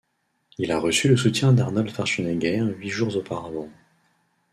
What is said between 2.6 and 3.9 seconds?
huit jours auparavant.